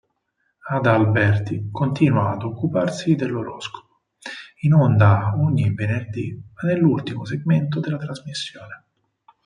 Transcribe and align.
Ada 0.75 0.95
Alberti 0.95 1.69
continua 1.71 2.31
ad 2.31 2.41
occuparsi 2.41 3.13
dell'oroscopo, 3.15 4.01
in 4.61 4.73
onda 4.73 5.33
ogni 5.37 5.71
venerdì 5.75 6.41
nell'ultimo 6.63 7.23
segmento 7.23 7.79
della 7.79 7.97
trasmissione. 7.99 8.83